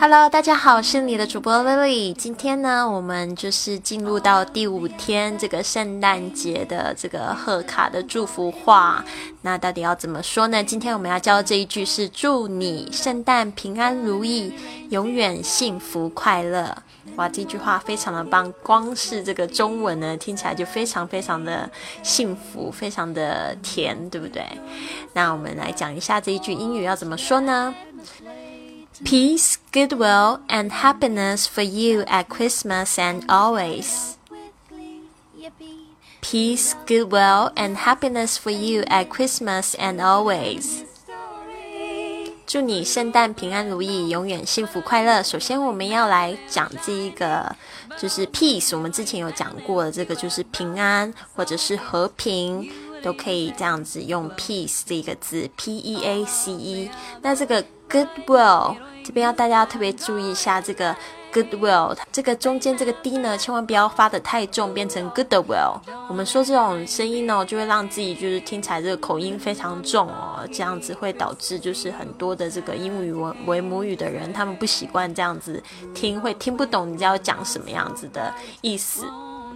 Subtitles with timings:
[0.00, 2.12] Hello，大家好，我是你的主播 Lily。
[2.12, 9.04] 今天呢，我们就是进入到第五天这个圣诞节的这个贺卡的祝福话。
[9.42, 10.62] 那到底要怎么说呢？
[10.62, 14.52] 今天我们要教的这一句是祝你圣诞平安如意，
[14.90, 16.72] 永远幸福快乐。
[17.16, 21.68] 哇，这句话非常的棒，光是这个中文呢，听起来就非常非常的
[22.04, 24.44] 幸福，非常的甜，对不对？
[25.14, 27.74] 那我们来讲一下这一句英语要怎么说呢
[29.03, 34.15] ？Peace, goodwill, and happiness for you at Christmas and always.
[36.21, 40.83] Peace, goodwill, and happiness for you at Christmas and always.
[42.45, 45.23] 祝你圣诞平安如意，永远幸福快乐。
[45.23, 47.55] 首先，我们要来讲这一个，
[47.97, 48.75] 就是 peace。
[48.75, 52.71] 我们之前有讲过的，这个就是平安或者是和平，
[53.02, 56.90] 都可以这样子用 peace 这个字，p e a c e。
[57.22, 60.94] 那这个 goodwill 这边要大家特别注意一下这个。
[61.30, 65.78] Goodwill，这个中间这个 d 呢，千万不要发的太重，变成 Goodwill。
[66.08, 75.62] 我们说这种声音呢，就会让自己就是听起来这个口音非常重哦，这样子会导致就是很多的这个英语为为母语的人，他们不习惯这样子
[75.94, 79.04] 听，会听不懂你要讲什么样子的意思。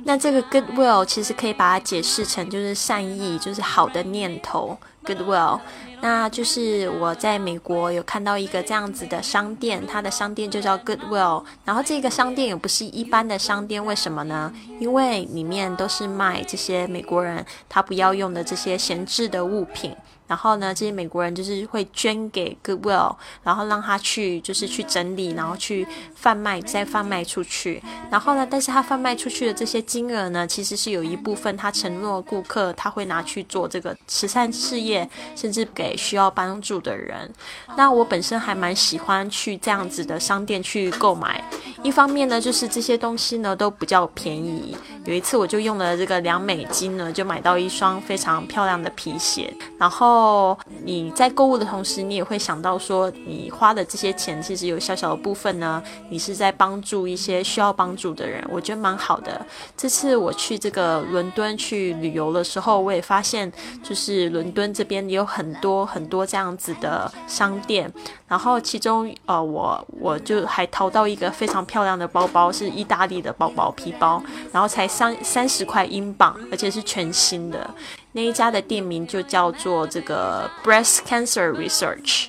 [0.04, 4.76] 那这个 Goodwill 其实可以把它解释成就是善意，就是好的念头。
[5.04, 5.58] Goodwill，
[6.00, 11.42] 那就是我在美国有看到一个这样子的商店，它的商店就叫 Goodwill。
[11.64, 14.52] 然后这个商店也不是一般的商店，为什么呢？
[14.78, 19.92] 因为里面都是卖这些美国人他不要用的这些闲置的物品。
[20.32, 27.82] 然后呢，这些美国人就是会捐给 Goodwill，然后让他去就是去整理，然后去贩卖，再贩卖出去。
[28.10, 35.06] 然后呢，但是他贩卖出去的这些金额呢，其实是有一部分他承诺顾客他会拿去做这个慈善事业，
[35.36, 37.30] 甚至给需要帮助的人。
[37.76, 41.44] 那我本身还蛮喜欢去这样子的商店去购买。
[41.82, 44.74] 一方面呢，就是这些东西呢都比较便宜。
[45.04, 49.52] 有一次我就用了这个两美金呢，就买到一双非常漂亮的皮鞋。
[49.76, 58.44] 然后你在购物的同时，你也会想到说，你花的这些钱其实有小小的部分呢，你是在帮助一些需要帮助的人。
[58.48, 59.44] 我觉得蛮好的。
[59.76, 63.52] 这次我去这个伦敦去旅游的时候，我也发现，
[63.82, 67.92] 就是伦敦这边有很多很多这样子的商店。
[68.32, 71.62] 然后其中呃，我我就还淘到一个非常。
[71.72, 74.22] 漂亮的包包是意大利的包包皮包，
[74.52, 77.70] 然后才三三十块英镑，而且是全新的。
[78.12, 82.26] 那一家的店名就叫做这个 Breast Cancer Research。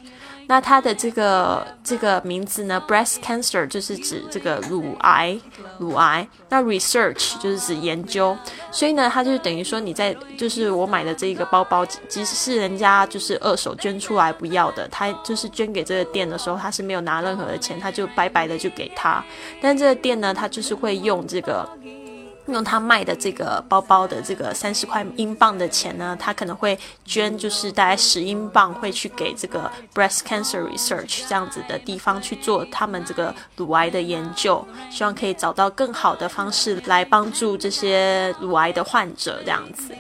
[0.48, 5.40] 那它的这个这个名字呢，breast cancer 就是指这个乳癌，
[5.80, 6.28] 乳癌。
[6.50, 8.38] 那 research 就是指研究，
[8.72, 19.24] 所以呢，它就等于说你在就是我买的这一个包包，即使是人家就是二手捐出来不要的，他就是捐给这个店的时候，他是没有拿任何的钱，他就白白的就给他。
[19.62, 21.68] 但这个店呢，他就是会用这个。
[22.48, 39.96] 用他卖的这个包包的这个三十块英镑的钱呢，他可能会捐，就是大概十英镑会去给这个 breast cancer research 这样子的地方去做他们这个乳癌的研究，希望可以找到更好的方式来帮助这些乳癌的患者这样子。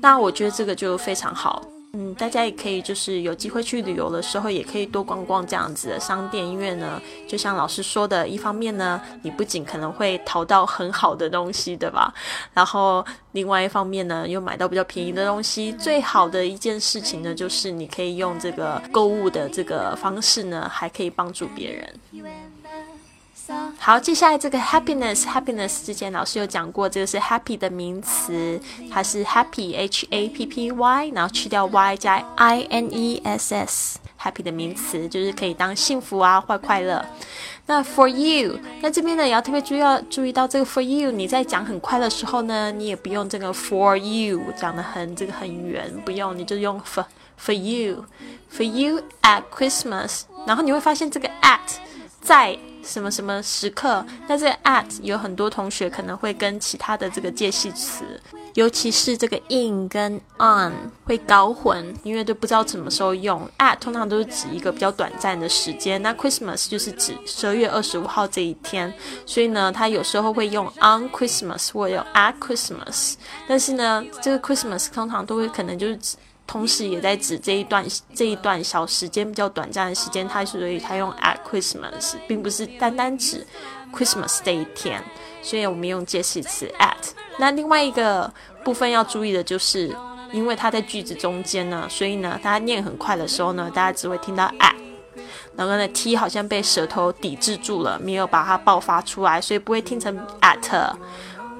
[0.00, 1.62] 那我觉得这个就非常好。
[1.92, 12.14] 嗯，大家也可以就是有机会去旅游的时候，也可以多逛逛这样子的商店，因为呢，就像老师说的，一方面呢，你不仅可能会淘到很好的东西，对吧？
[12.54, 15.72] 然后另外一方面呢，又买到比较便宜的东西。
[15.72, 21.92] 最好的一件事情呢，就是你可以用这个购物的这个方式呢，还可以帮助别人。
[23.78, 28.60] 好，接下来这个 happiness，happiness 之前老师有讲过，这个是 happy 的名词，
[28.90, 37.04] 它是 happy，h a p p y，然后去掉 y 加 i n e s s，happy 的名词就是可以当幸福啊或快乐。
[37.66, 47.04] 那 for you，那这边呢也要特别注意要注意到这个 for you，你在讲很快的时候呢，你也不用这个 for you 讲的很这个很圆，不用，你就用 for
[47.42, 51.58] for you，for you at Christmas，然后你会发现这个 at
[52.20, 54.04] 在什么什么时刻。
[54.28, 58.04] 那这个 at 有很多同学可能会跟其他的这个介系词，
[58.54, 60.72] 尤其是这个 in 跟 on
[61.04, 63.48] 会搞混，因为都不知道什么时候用。
[63.58, 68.92] at 通常都是指一个比较短暂的时间，那 Christmas 就是指十二月二十五号这一天，
[69.26, 73.14] 所以呢，它有时候会用 on Christmas 或者 at Christmas。
[73.46, 76.16] 但是呢，这个 Christmas 通常都会可能就是指。
[76.50, 83.46] 同时也在指这一段这一段小时间比较短暂的时间，它所以它用 at Christmas，并不是单单指
[83.94, 85.00] Christmas 这一天，
[85.42, 87.12] 所以我们用介系词 at。
[87.38, 88.28] 那另外一个
[88.64, 89.96] 部分要注意的就是，
[90.32, 94.74] 因为它在句子中间呢，所以呢，大家念很快的时候呢，大家只会听到 at，
[95.54, 100.96] 然后呢 t 好像被舌头抵制住了，没有把它爆发出来，所以不会听成 at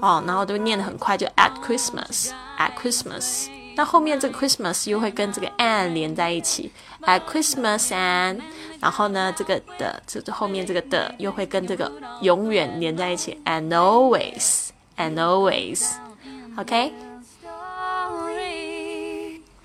[0.01, 3.60] 哦，然后都念得很快，就 at Christmas，at Christmas。
[3.77, 6.71] 那后面这个 Christmas 又会跟这个 and 连在一起
[7.03, 8.41] ，at Christmas and，
[8.81, 11.91] 然后呢，这个的这这后面这个的又会跟这个
[12.21, 16.93] 永远连在一起，and always，and always，OK。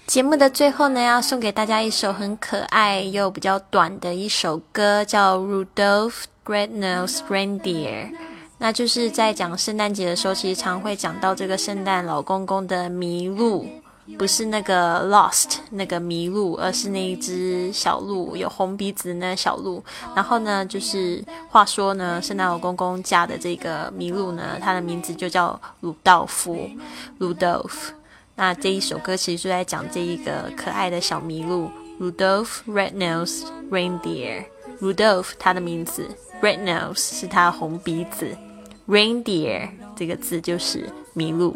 [0.08, 8.12] 节目的最后呢，要送给大家一首很可爱又比较短的一首歌，叫 Rudolph Red-Nosed Reindeer。
[8.60, 13.68] 那就是在讲圣诞节的时候，其实常会讲到这个圣诞老公公的麋鹿。
[14.18, 19.84] 不是那个 lost 那个麋鹿，而是那一只小鹿，有红鼻子那小鹿。
[20.16, 26.70] 然后呢，就是话说呢，圣诞老公公家的这个麋鹿呢，它的名字就叫鲁道夫
[27.20, 27.90] （Rudolph）。
[28.36, 34.46] 那这一首歌其实就在讲这一个可爱的小麋鹿 Rudolph Rednose Reindeer。
[34.82, 36.06] Rudolph 它的名字
[36.42, 38.38] ，Red-Nose 是它红鼻子
[38.90, 41.56] ，Reindeer 这个字就是麋鹿。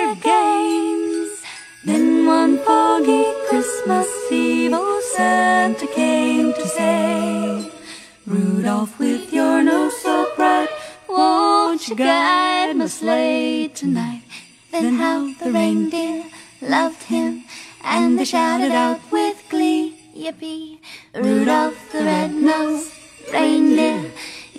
[6.91, 7.71] Came
[8.25, 10.69] Rudolph, with your nose so bright,
[11.09, 14.23] won't you guide my sleigh tonight?
[14.71, 16.23] Then how the reindeer
[16.61, 17.31] loved him,
[17.83, 20.79] and they shouted out with glee, Yippee!
[21.15, 22.91] Rudolph the red-nosed
[23.33, 24.11] reindeer,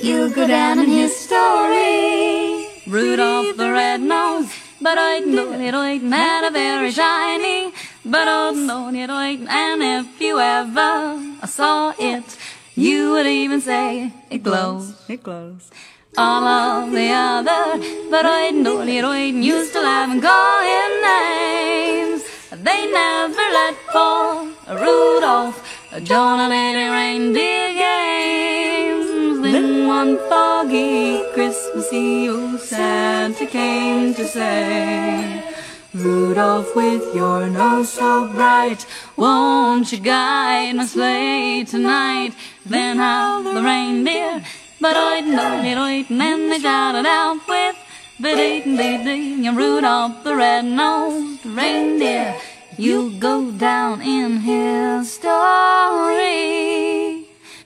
[0.06, 2.66] you'll go down in history.
[2.86, 4.52] Rudolph the red-nosed
[4.82, 6.04] but I know it ain't
[6.48, 7.72] a very shiny.
[8.04, 12.36] But I know it ain't, and if you ever saw it,
[12.74, 15.70] you would even say it glows, it glows.
[16.18, 17.78] All of the other,
[18.10, 22.24] but I know it used to laugh and call him names.
[22.50, 25.62] They never let poor Rudolph
[26.02, 29.42] join a little reindeer games.
[29.42, 35.51] Then one foggy Christmas Eve, Santa came to say,
[35.94, 42.32] Rudolph, with your nose so bright, won't you guide my sleigh tonight?
[42.64, 44.42] Then how the reindeer,
[44.80, 47.76] but oit and oit oit, and then they shouted out with,
[48.18, 52.36] biddy biddy, -bid and Rudolph the red-nosed reindeer,
[52.78, 55.26] you'll go down in history.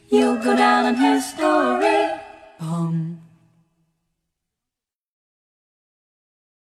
[0.08, 1.95] You'll go down in history.